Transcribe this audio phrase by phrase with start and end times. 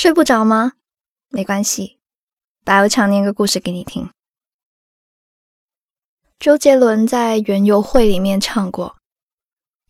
[0.00, 0.74] 睡不着吗？
[1.28, 1.98] 没关系，
[2.64, 4.08] 白无常念个故事给你听。
[6.38, 8.96] 周杰伦在园游会里面唱过：“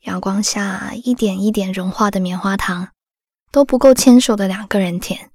[0.04, 2.88] 阳光下一点一点融化的棉花糖，
[3.52, 5.30] 都不够牵手的两个人甜。”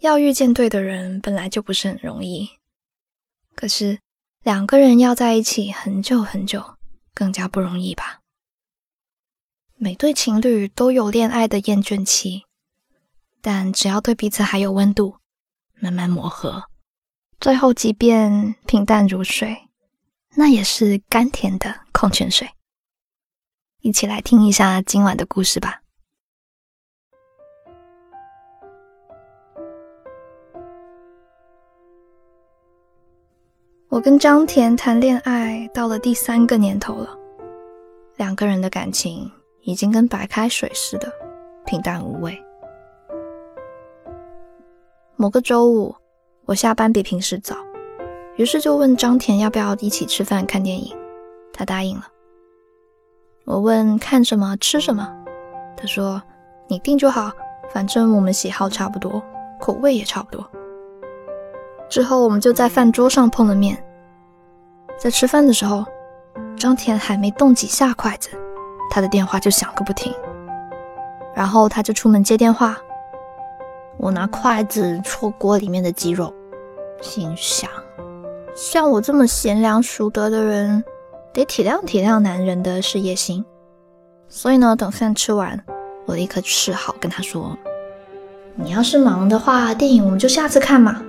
[0.00, 2.50] 要遇见对的人本来就不是很容易，
[3.54, 3.98] 可是
[4.42, 6.76] 两个人要在一起很久很久，
[7.14, 8.20] 更加不容易吧？
[9.76, 12.44] 每对情侣都有恋爱的厌倦期。
[13.46, 15.18] 但只要对彼此还有温度，
[15.78, 16.64] 慢慢磨合，
[17.38, 19.68] 最后即便平淡如水，
[20.34, 22.48] 那也是甘甜的矿泉水。
[23.82, 25.82] 一起来听一下今晚的故事吧。
[33.90, 37.14] 我跟张甜谈恋爱到了第三个年头了，
[38.16, 41.12] 两个人的感情已经跟白开水似的
[41.66, 42.43] 平淡无味。
[45.16, 45.94] 某个周五，
[46.44, 47.54] 我下班比平时早，
[48.36, 50.92] 于是就问张田要不要一起吃饭看电影，
[51.52, 52.02] 他答应了。
[53.44, 55.08] 我问看什么吃什么，
[55.76, 56.20] 他说
[56.66, 57.30] 你定就好，
[57.72, 59.22] 反正我们喜好差不多，
[59.60, 60.44] 口味也差不多。
[61.88, 63.82] 之后我们就在饭桌上碰了面，
[64.98, 65.84] 在吃饭的时候，
[66.56, 68.30] 张田还没动几下筷子，
[68.90, 70.12] 他的电话就响个不停，
[71.36, 72.76] 然后他就出门接电话。
[74.04, 76.30] 我拿筷子戳锅里面的鸡肉，
[77.00, 77.70] 心想：
[78.54, 80.84] 像我这么贤良淑德的人，
[81.32, 83.42] 得体谅体谅男人的事业心。
[84.28, 85.58] 所以呢，等饭吃完，
[86.04, 87.56] 我立刻示好跟他说
[88.56, 91.02] ：“你要是忙的话，电影我们就下次看嘛。”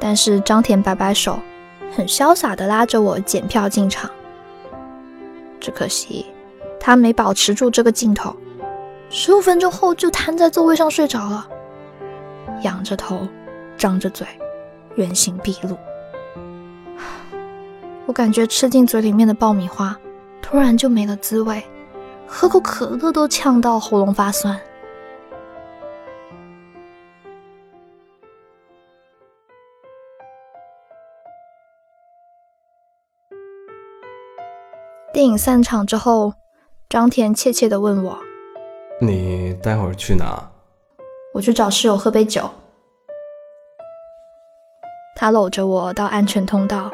[0.00, 1.38] 但是张甜摆摆手，
[1.94, 4.10] 很潇洒的拉着我检票进场。
[5.60, 6.26] 只可惜，
[6.80, 8.34] 他没保持住这个镜头。
[9.08, 11.48] 十五分钟后就瘫在座位上睡着了，
[12.62, 13.26] 仰着头，
[13.76, 14.26] 张着嘴，
[14.94, 15.76] 原形毕露。
[18.04, 19.96] 我感觉吃进嘴里面的爆米花
[20.40, 21.64] 突然就没了滋味，
[22.26, 24.60] 喝口可乐都呛到喉咙发酸。
[35.12, 36.34] 电影散场之后，
[36.88, 38.18] 张甜怯怯地问我。
[38.98, 40.42] 你待会儿去哪？
[41.34, 42.48] 我去找室友喝杯酒。
[45.14, 46.90] 他搂着我到安全通道，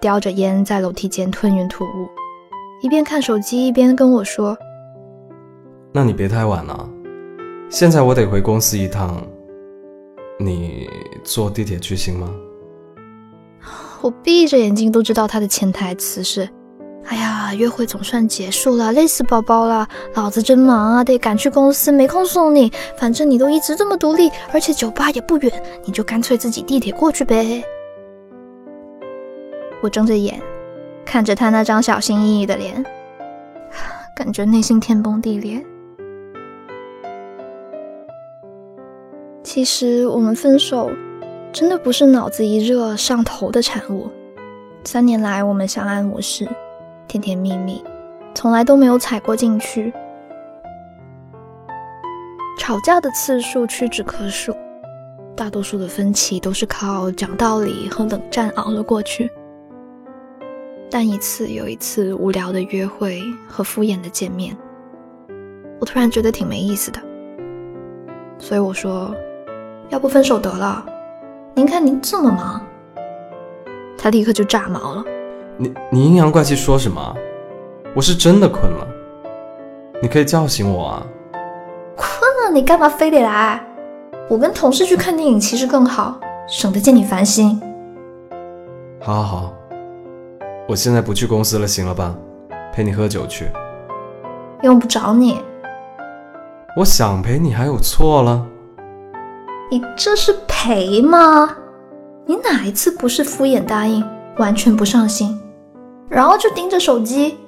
[0.00, 2.08] 叼着烟在楼梯间吞云吐雾，
[2.82, 4.56] 一边看手机一边跟我说
[5.92, 6.88] ：“那你别太晚了，
[7.70, 9.22] 现在我得回公司一趟，
[10.38, 10.90] 你
[11.24, 12.30] 坐地铁去行吗？”
[14.02, 16.46] 我闭着眼睛都知道他的潜台词是。
[17.06, 19.88] 哎呀，约会总算结束了，累死宝宝了。
[20.14, 22.72] 老子真忙啊，得赶去公司，没空送你。
[22.96, 27.64] 反正你都一直这么独立，而且酒吧也不远，你就干脆自己地铁过去呗。
[29.82, 30.40] 我睁着眼，
[31.04, 32.84] 看着他那张小心翼翼的脸，
[34.14, 35.64] 感觉内心天崩地裂。
[39.42, 40.92] 其实我们分手，
[41.50, 44.08] 真的不是脑子一热上头的产物。
[44.84, 46.46] 三年来，我们相安无事。
[47.10, 47.82] 甜甜蜜蜜，
[48.36, 49.92] 从来都没有踩过进去。
[52.56, 54.54] 吵架的次数屈指可数，
[55.34, 59.28] 大多数的分歧都是靠讲道理和冷战熬了过去。
[60.88, 64.56] 但一次又一次无聊的约会和敷衍的见面，
[65.80, 67.00] 我突然觉得挺没意思的。
[68.38, 69.12] 所以我说，
[69.88, 70.86] 要不分手得了？
[71.56, 72.64] 您看您这么忙，
[73.98, 75.04] 他立刻就炸毛了。
[75.60, 77.14] 你你阴阳怪气说什么？
[77.94, 78.88] 我是真的困了，
[80.00, 81.06] 你可以叫醒我啊！
[81.94, 82.08] 困
[82.42, 83.62] 了你干嘛非得来？
[84.30, 86.18] 我跟同事去看电影其实更好，
[86.48, 87.60] 省得见你烦心。
[89.02, 89.54] 好，好，好，
[90.66, 92.14] 我现在不去公司了，行了吧？
[92.72, 93.50] 陪你喝酒去。
[94.62, 95.42] 用不着你。
[96.74, 98.46] 我想陪你还有错了？
[99.70, 101.54] 你这是陪吗？
[102.24, 104.02] 你哪一次不是敷衍答应，
[104.38, 105.38] 完全不上心？
[106.10, 107.38] 然后就盯着手机。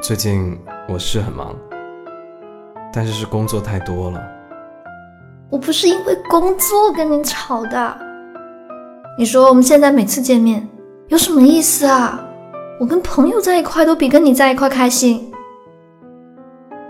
[0.00, 0.58] 最近
[0.88, 1.54] 我是很忙，
[2.90, 4.18] 但是是工作太多了。
[5.50, 7.94] 我不是因为工作跟你吵的。
[9.18, 10.66] 你说我们现在每次见面
[11.08, 12.26] 有什么意思啊？
[12.80, 15.30] 我跟朋友在一块都比跟你在一块开心。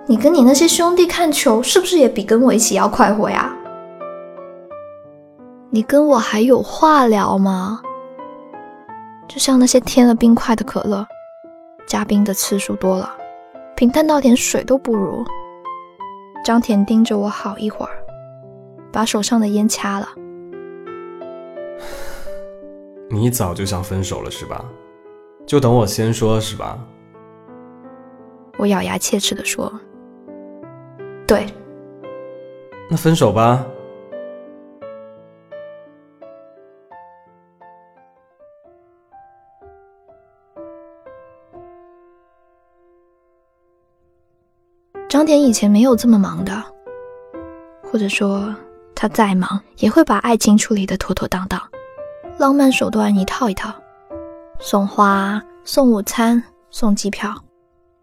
[0.06, 3.52] 你跟你那些兄弟看球是不是也比跟我一起要快活呀？
[5.70, 7.82] 你跟我还有话聊吗？
[9.32, 11.06] 就像那些添了冰块的可乐，
[11.86, 13.10] 加冰的次数多了，
[13.74, 15.24] 平淡到连水都不如。
[16.44, 17.92] 张甜盯着我好一会儿，
[18.92, 20.08] 把手上的烟掐了。
[23.08, 24.62] 你早就想分手了是吧？
[25.46, 26.78] 就等我先说是吧？
[28.58, 29.72] 我咬牙切齿地说
[31.26, 31.46] ：“对。”
[32.90, 33.64] 那分手吧。
[45.22, 46.52] 张田以前没有这么忙的，
[47.80, 48.52] 或者说
[48.92, 51.62] 他再忙也会把爱情处理的妥妥当当，
[52.38, 53.72] 浪漫手段一套一套，
[54.58, 57.32] 送花、送午餐、送机票，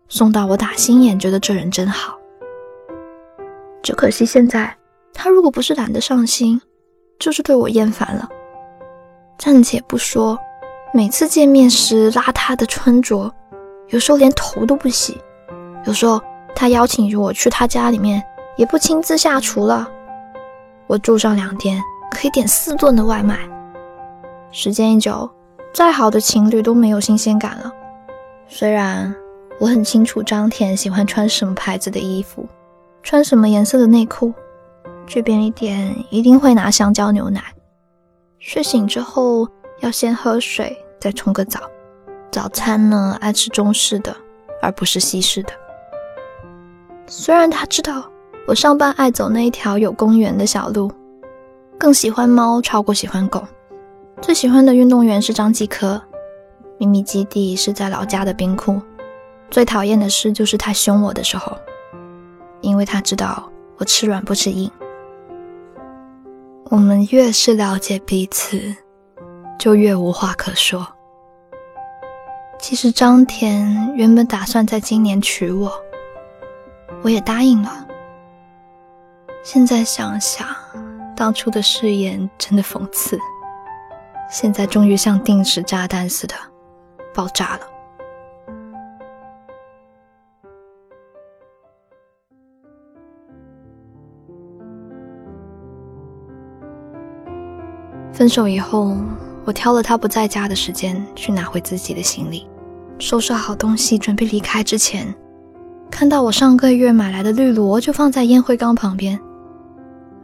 [0.07, 2.17] 送到我打心眼觉得这人真好。
[3.83, 4.73] 只可惜现在
[5.13, 6.61] 他如果不是懒得上心，
[7.19, 8.29] 就是对我厌烦了。
[9.37, 10.39] 暂且不说，
[10.93, 13.29] 每次见面时邋遢的穿着，
[13.89, 15.17] 有时候连头都不洗，
[15.85, 16.21] 有时候。
[16.55, 18.21] 他邀请我去他家里面，
[18.57, 19.89] 也不亲自下厨了。
[20.87, 21.81] 我住上两天，
[22.11, 23.37] 可以点四顿的外卖。
[24.51, 25.29] 时间一久，
[25.73, 27.71] 再好的情侣都没有新鲜感了。
[28.47, 29.13] 虽然
[29.59, 32.47] 我很清楚张甜喜欢穿什么牌子的衣服，
[33.03, 34.33] 穿什么颜色的内裤，
[35.05, 37.43] 去便利店一定会拿香蕉牛奶。
[38.39, 39.47] 睡醒之后
[39.81, 41.59] 要先喝水，再冲个澡。
[42.31, 44.15] 早餐呢，爱吃中式的，
[44.61, 45.51] 而不是西式的。
[47.09, 48.07] 虽然他知道
[48.47, 50.91] 我上班爱走那一条有公园的小路，
[51.77, 53.43] 更喜欢猫超过喜欢狗，
[54.21, 55.99] 最喜欢的运动员是张继科，
[56.77, 58.79] 秘密基地是在老家的冰库，
[59.49, 61.57] 最讨厌的事就是他凶我的时候，
[62.61, 64.69] 因为他知道我吃软不吃硬。
[66.65, 68.61] 我们越是了解彼此，
[69.57, 70.87] 就越无话可说。
[72.59, 75.71] 其实张田原本打算在今年娶我。
[77.01, 77.87] 我也答应了。
[79.43, 80.47] 现在想想，
[81.15, 83.17] 当初的誓言真的讽刺。
[84.29, 86.35] 现在终于像定时炸弹似的
[87.15, 87.61] 爆炸了。
[98.11, 98.97] 分手以后，
[99.45, 102.47] 我挑了他不在家的时间去拿回自己的行李，
[102.99, 105.15] 收拾好东西，准备离开之前。
[105.91, 109.19] 看到我上个月买来的绿萝就放在烟灰缸旁边，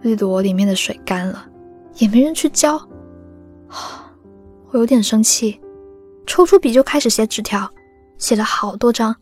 [0.01, 1.45] 绿萝里面的水干了，
[1.95, 2.79] 也没人去浇，
[4.71, 5.59] 我有点生气，
[6.25, 7.69] 抽出笔就开始写纸条，
[8.17, 9.15] 写了好多张，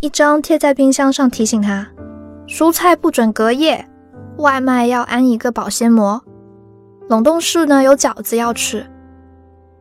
[0.00, 1.86] 一张贴在冰箱上提醒他，
[2.46, 3.86] 蔬菜不准隔夜，
[4.38, 6.22] 外卖要安一个保鲜膜，
[7.08, 8.86] 冷冻室呢有饺子要吃，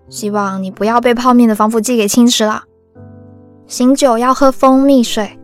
[0.09, 2.65] 希望你不要被泡面的防腐剂给侵蚀了。
[3.67, 5.37] 醒酒要喝蜂蜜水。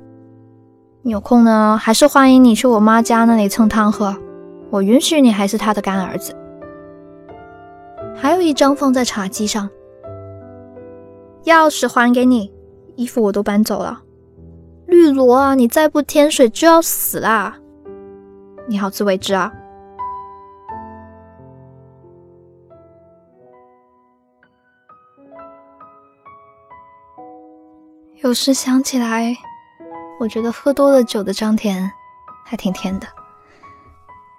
[1.04, 4.16] 有空呢，还是欢迎你去我妈家那里蹭汤喝。
[4.70, 6.34] 我允许你还是她的干儿子。
[8.16, 9.70] 还有一张放在茶几上。
[11.44, 12.50] 钥匙还给你，
[12.96, 14.02] 衣服我都搬走了。
[14.86, 17.58] 绿萝啊，你再不添水就要死啦！
[18.70, 19.52] 你好自为之啊。
[28.24, 29.36] 有时想起来，
[30.18, 31.92] 我觉得喝多了酒的张甜
[32.46, 33.06] 还挺甜的。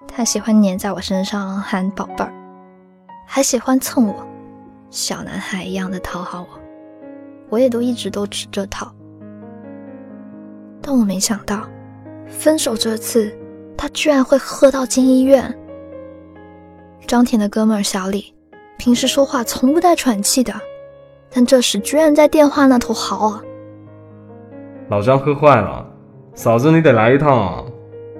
[0.08, 2.32] 他喜欢黏在我身上喊宝贝儿，
[3.26, 4.26] 还喜欢蹭我，
[4.88, 6.58] 小男孩一样的讨好我。
[7.50, 8.90] 我也都一直都吃这套。
[10.80, 11.68] 但我没想到，
[12.26, 13.36] 分手这次
[13.76, 15.54] 他居然会喝到进医院。
[17.06, 18.34] 张甜的哥们儿小李，
[18.78, 20.54] 平时说话从不带喘气的，
[21.28, 23.42] 但这时居然在电话那头嚎啊！
[24.88, 25.86] 老张喝坏了，
[26.34, 27.64] 嫂子你得来一趟啊！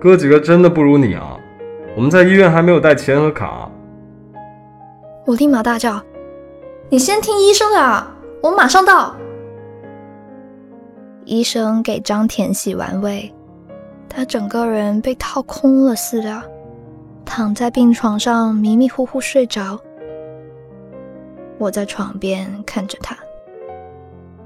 [0.01, 1.39] 哥几个真的不如你啊！
[1.97, 3.71] 我们在医院还没有带钱和卡。
[5.27, 6.03] 我立马大叫
[6.91, 9.15] ：“你先听医生的啊，我马上到。”
[11.25, 13.33] 医生给张田洗完胃，
[14.09, 16.43] 他整个人被掏空了似的，
[17.25, 19.79] 躺在病床上迷迷糊糊睡着。
[21.57, 23.17] 我在床边看着他。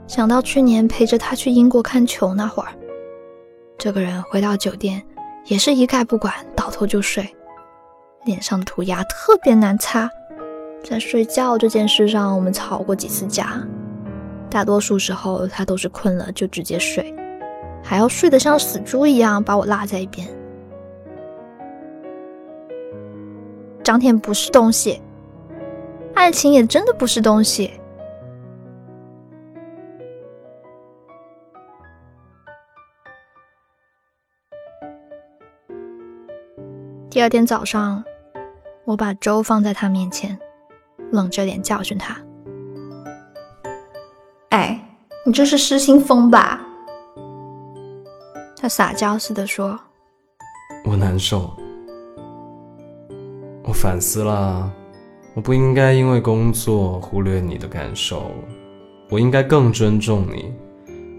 [0.09, 2.71] 想到去年陪着他去英国看球那会儿，
[3.77, 5.03] 这个人回到酒店
[5.45, 7.29] 也是一概不管，倒头就睡，
[8.25, 10.11] 脸上的涂鸦特别难擦。
[10.83, 13.63] 在睡觉这件事上，我们吵过几次架，
[14.49, 17.15] 大多数时候他都是困了就直接睡，
[17.85, 20.27] 还要睡得像死猪一样把我落在一边。
[23.85, 25.03] 张天不是东西，
[26.15, 27.78] 爱情也真的不是东西。
[37.19, 38.05] 第二天早上，
[38.85, 40.39] 我把粥放在他面前，
[41.11, 42.17] 冷着脸教训他
[44.51, 44.81] ：“哎，
[45.27, 46.65] 你这是失心疯吧？”
[48.57, 49.77] 他撒娇似的说
[50.87, 51.51] ：“我难受，
[53.65, 54.73] 我反思了，
[55.35, 58.31] 我不应该因为工作忽略你的感受，
[59.11, 60.55] 我应该更尊重你。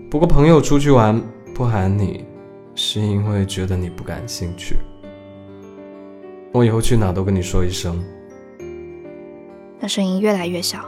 [0.09, 1.21] 不过朋友出去玩
[1.53, 2.25] 不喊你，
[2.73, 4.77] 是因为觉得你不感兴趣。”
[6.51, 8.03] 我以后去哪都跟你说一声。
[9.79, 10.83] 那声音越来越小。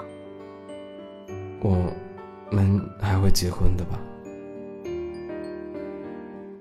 [1.62, 1.78] 我
[2.50, 4.00] 们还会结婚的吧？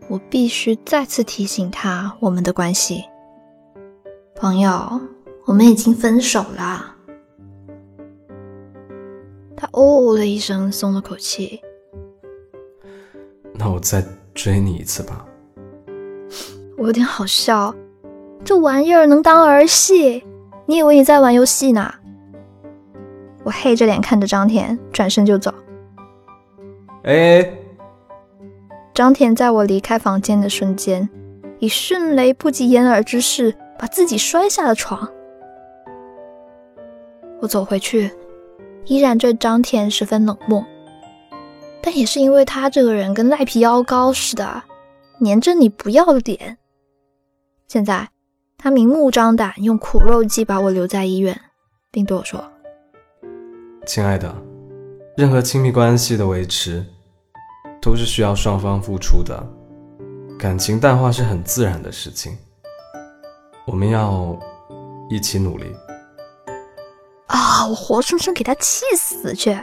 [0.08, 3.04] 我必须再次提醒他我们的关系。
[4.36, 5.00] 朋友，
[5.46, 6.96] 我们已经分手了。
[9.56, 11.60] 他哦的一声，松了口气。
[13.54, 14.04] 那我再
[14.34, 15.26] 追你一次吧。
[16.76, 17.74] 我有点好笑。
[18.44, 20.24] 这玩意儿能当儿戏？
[20.66, 21.92] 你以为你在玩游戏呢？
[23.44, 25.52] 我黑着脸看着张甜，转身就走。
[27.04, 27.50] 哎，
[28.94, 31.08] 张甜在我离开房间的瞬间，
[31.58, 35.08] 以迅雷不及掩耳之势把自己摔下了床。
[37.40, 38.10] 我走回去，
[38.86, 40.64] 依然对张甜十分冷漠，
[41.80, 44.62] 但也是因为他这个人跟赖皮腰膏似的，
[45.24, 46.58] 粘着你不要脸。
[47.68, 48.08] 现在。
[48.62, 51.40] 他明目张胆用苦肉计把我留在医院，
[51.90, 52.44] 并对我说
[53.86, 54.30] ：“亲爱的，
[55.16, 56.84] 任何亲密关系的维持
[57.80, 59.42] 都是需要双方付出的，
[60.38, 62.36] 感情淡化是很自然的事情。
[63.66, 64.38] 我们要
[65.08, 65.64] 一起努力。”
[67.28, 67.66] 啊！
[67.66, 69.56] 我活生生给他气死去！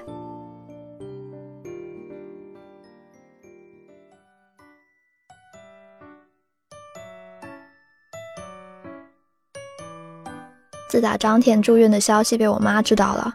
[10.87, 13.33] 自打张甜住院的消息被我妈知道了，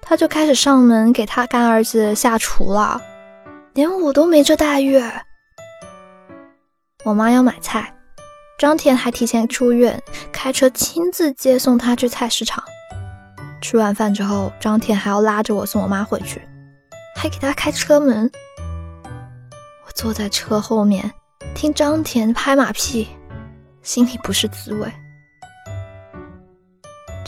[0.00, 3.00] 她就开始上门给她干儿子下厨了，
[3.74, 5.00] 连我都没这待遇。
[7.04, 7.94] 我妈要买菜，
[8.58, 10.02] 张甜还提前出院，
[10.32, 12.62] 开车亲自接送她去菜市场。
[13.60, 16.42] 吃完饭之后，张甜还要拉着我送我妈回去，
[17.16, 18.30] 还给她开车门。
[19.86, 21.10] 我坐在车后面
[21.54, 23.08] 听张甜拍马屁，
[23.82, 24.92] 心里不是滋味。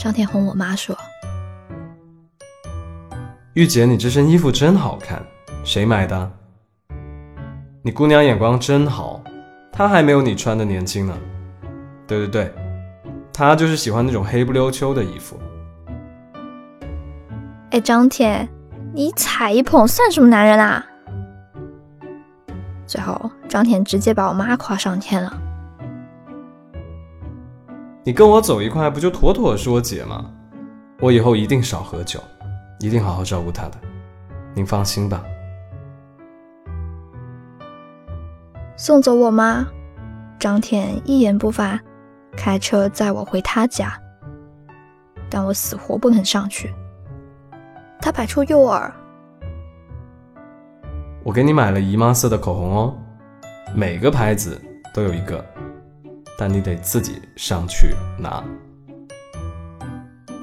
[0.01, 0.97] 张天哄我妈说
[3.53, 5.23] ：“玉姐，你这身衣服真好看，
[5.63, 6.31] 谁买的？
[7.83, 9.21] 你姑娘眼光真好，
[9.71, 11.15] 她还没有你穿的年轻呢。
[12.07, 12.51] 对对对，
[13.31, 15.39] 她就是喜欢那种黑不溜秋的衣服。”
[17.69, 18.49] 哎，张天，
[18.95, 20.83] 你踩一捧算什么男人啊？
[22.87, 25.31] 最后，张天直接把我妈夸上天了。
[28.03, 30.25] 你跟我走一块，不就妥妥是我姐吗？
[30.99, 32.19] 我以后一定少喝酒，
[32.79, 33.77] 一定好好照顾她的。
[34.55, 35.23] 您放心吧。
[38.75, 39.67] 送走我妈，
[40.39, 41.79] 张甜一言不发，
[42.35, 43.93] 开车载我回他家。
[45.29, 46.73] 但我死活不肯上去。
[48.01, 48.91] 他摆出诱饵。
[51.23, 52.97] 我给你买了姨妈色的口红哦，
[53.75, 54.59] 每个牌子
[54.91, 55.45] 都有一个。
[56.41, 58.43] 但你得自己上去拿。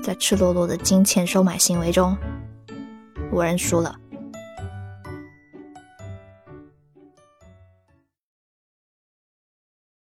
[0.00, 2.16] 在赤裸裸的金钱收买行为中，
[3.32, 3.96] 我认输了。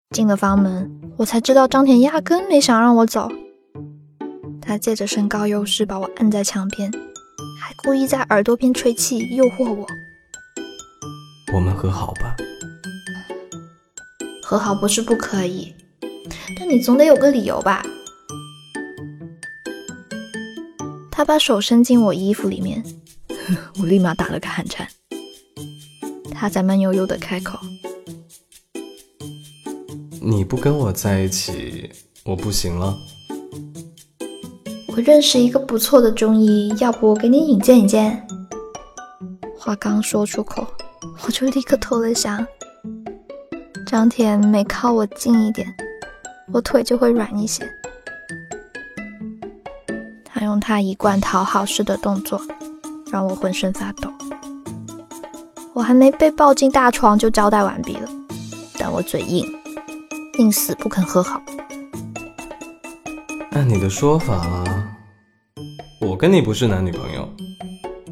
[0.10, 3.30] 进了房门，我才知道张甜压根没想让我走。
[4.60, 6.92] 他借着身高优势把我按在墙边，
[7.62, 9.86] 还故意在耳朵边吹气诱惑我。
[11.54, 12.36] 我们和好吧。
[14.56, 15.76] 和好不是不可以，
[16.58, 17.86] 但你总得有个理由吧？
[21.12, 22.82] 他把手伸进我衣服里面，
[23.82, 24.88] 我立马打了个寒颤。
[26.32, 27.60] 他在慢悠悠的开口
[30.24, 31.90] ：“你不跟我在一起，
[32.24, 32.98] 我不行了。
[34.88, 38.26] 我认识一个不错的中医，要不我给你引荐引荐？”
[39.60, 40.66] 话刚说出口，
[41.26, 42.48] 我就立刻投了降。
[43.86, 45.72] 张甜每靠我近一点，
[46.52, 47.64] 我腿就会软一些。
[50.24, 52.42] 他用他一贯讨好式的动作，
[53.12, 54.12] 让我浑身发抖。
[55.74, 58.10] 我还没被抱进大床就交代完毕了，
[58.80, 59.46] 但我嘴硬，
[60.40, 61.40] 宁死不肯和好。
[63.52, 64.64] 按你的说法，
[66.02, 67.30] 我跟你不是男女朋友，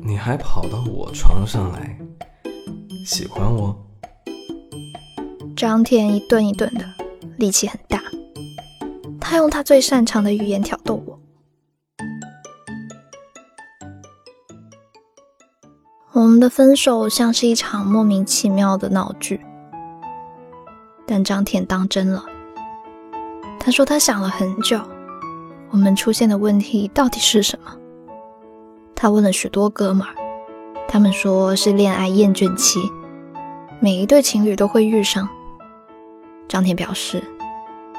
[0.06, 1.98] 你还跑到我床上来，
[3.06, 3.76] 喜欢我？
[5.66, 6.84] 张甜一顿一顿的，
[7.38, 8.04] 力气很大。
[9.18, 11.18] 他用他最擅长的语言挑逗我。
[16.12, 19.40] 我们的分手像是一场莫名其妙的闹剧，
[21.08, 22.26] 但张田当真了。
[23.58, 24.78] 他说他想了很久，
[25.70, 27.74] 我们出现的问题到底是什么？
[28.94, 30.14] 他问了许多哥们儿，
[30.90, 32.82] 他们说是恋爱厌倦期，
[33.80, 35.30] 每一对情侣都会遇上。
[36.48, 37.24] 张田表示，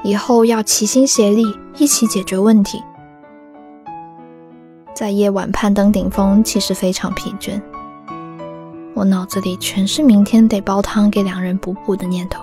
[0.02, 1.44] 以后要齐心协力，
[1.76, 2.82] 一起解决问题。
[4.94, 7.60] 在夜晚攀登顶峰，其实非常疲倦。
[8.94, 12.40] 我脑子里全是明天得煲汤给两人补补的念头，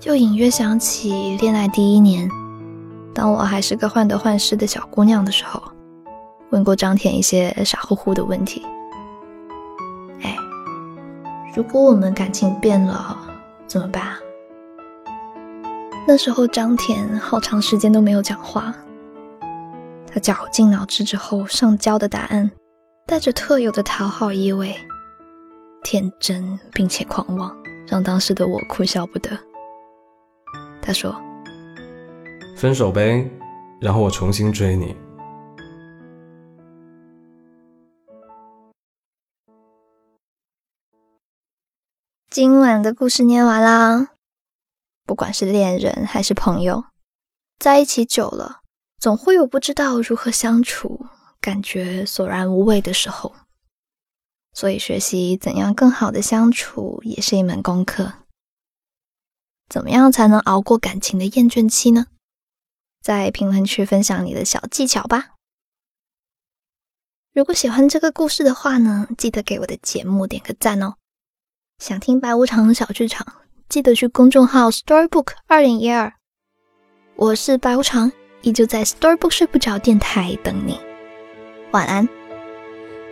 [0.00, 2.30] 就隐约想起恋爱第一年，
[3.12, 5.62] 当我还是个患得患失的小姑娘的时候，
[6.48, 8.64] 问过张甜一些傻乎乎的问题。
[10.22, 10.34] 哎，
[11.54, 13.18] 如果我们感情变了
[13.66, 14.16] 怎么办？
[16.06, 18.74] 那时候张甜好长时间都没有讲话，
[20.06, 22.50] 他绞尽脑汁之后上交的答案。
[23.06, 24.74] 带着特有的讨好意味，
[25.82, 27.54] 天真并且狂妄，
[27.86, 29.30] 让当时的我哭笑不得。
[30.80, 31.14] 他说
[32.56, 33.30] ：“分手呗，
[33.78, 34.96] 然后我重新追你。”
[42.34, 44.08] 今晚的故事念完啦。
[45.06, 46.86] 不管是恋人还是朋友，
[47.60, 48.62] 在一起久了，
[48.98, 51.06] 总会有不知道如何相处。
[51.40, 53.36] 感觉索然无味的时候，
[54.52, 58.14] 所以学习怎样更好的相处也是一门功课。
[59.68, 62.08] 怎么样才能熬过感情的厌倦期呢？
[63.00, 65.36] 在评论区分享你的小技巧吧。
[67.32, 70.96] 如果喜欢这个故事的话呢，记得给我的节目点个赞哦。
[71.84, 73.26] 想听白无常小剧场，
[73.68, 76.10] 记得去公众号 Storybook 二零一二。
[77.14, 78.10] 我是白无常，
[78.40, 80.80] 依旧在 Storybook 睡不着电台等你。
[81.72, 82.08] 晚安。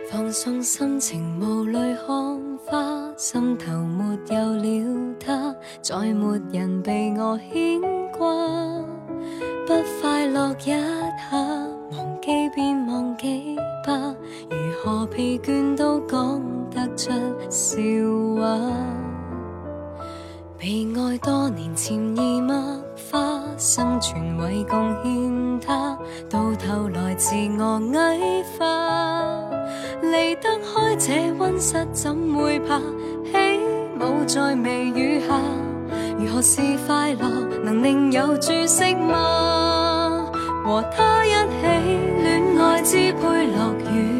[0.09, 7.79] 放松心情，无泪看花，心头没有了他，再没人被我牵
[8.11, 8.25] 挂。
[9.67, 10.75] 不快乐一下，
[11.91, 14.15] 忘记便忘记吧，
[14.49, 16.41] 如何疲倦都讲
[16.95, 17.11] 出
[17.49, 17.81] 笑
[18.35, 18.59] 话。
[20.57, 22.55] 被爱多年，潜移默
[23.11, 25.97] 化，生存为贡献他，
[26.29, 29.49] 到头来自我矮化。
[30.01, 32.79] 离得开这温室，怎会怕？
[33.31, 33.59] 起
[33.99, 35.37] 舞在微雨下，
[36.17, 37.27] 如何是快乐？
[37.63, 40.31] 能另有注释吗？
[40.63, 41.67] 和他一起
[42.23, 44.12] 恋爱，支配乐与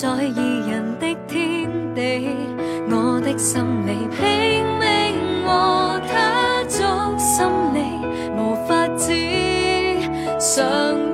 [0.00, 2.30] 在二人的天地。
[2.88, 6.78] 我的心里拼命和他作
[7.18, 7.82] 心理，
[8.36, 9.12] 无法子
[10.38, 10.56] 尝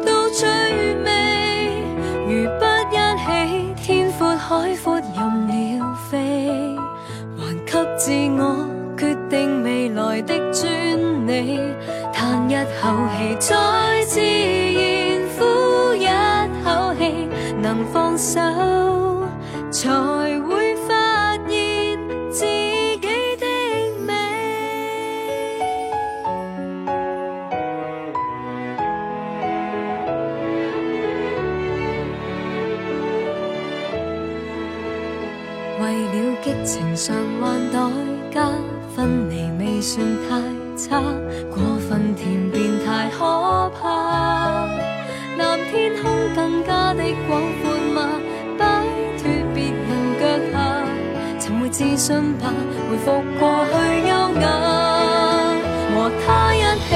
[0.04, 0.46] 到最
[0.96, 1.82] 美。
[2.28, 6.76] 如不一起，天阔海阔任鸟飞，
[7.38, 8.68] 还给自我
[8.98, 11.58] 决定未来的专利。
[12.12, 12.92] 叹一口
[13.40, 13.54] 气，
[36.62, 37.78] 情常还代
[38.30, 38.48] 价，
[38.94, 40.38] 分离未算太
[40.76, 41.02] 差，
[41.50, 41.56] 过
[41.88, 44.66] 分甜便太可怕。
[45.36, 46.02] 蓝天空
[46.34, 47.62] 更加的广阔
[47.94, 48.08] 吗？
[48.58, 48.62] 摆
[49.18, 49.22] 脱
[49.54, 49.88] 别人
[50.20, 50.54] 脚下，
[51.40, 52.52] 寻回自信吧，
[52.88, 53.72] 回复过去
[54.08, 54.44] 优雅。
[55.94, 56.56] 和他一
[56.88, 56.90] 起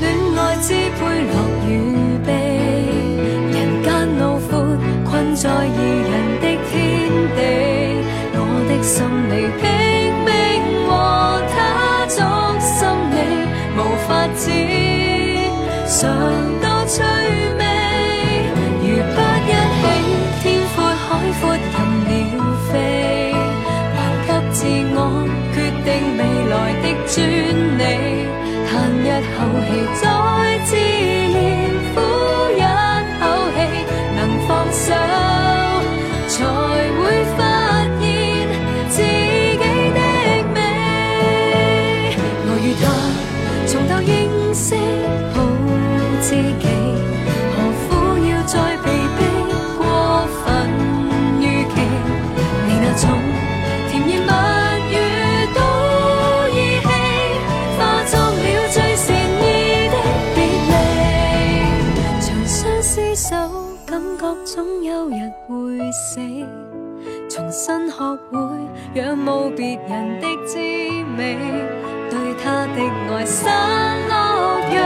[0.00, 0.04] 恋
[0.36, 1.34] 爱，支配乐
[1.68, 1.70] 与
[2.24, 2.28] 悲，
[3.52, 3.86] 人间
[4.18, 4.52] 路阔，
[5.04, 5.44] 困在
[16.04, 16.12] 尝
[16.60, 17.62] 多趣味。
[18.82, 19.82] 如不一起，
[20.42, 20.44] 天
[20.76, 21.08] 阔海
[21.40, 22.12] 阔任鸟
[22.68, 22.72] 飞，
[23.96, 24.56] 还给自
[24.94, 24.98] 我
[25.54, 25.88] 决定
[26.18, 26.20] 未
[26.52, 27.16] 来的专
[68.94, 70.56] 仰慕别人的滋
[71.18, 71.36] 味，
[72.08, 72.80] 对他的
[73.12, 74.12] 爱散落
[74.70, 74.80] 阳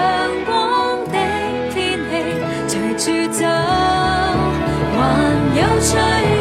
[0.47, 1.17] 光的
[1.75, 1.77] 天
[2.09, 2.15] 气，
[2.67, 3.45] 随住走，
[4.97, 4.99] 还
[5.55, 6.38] 有吹。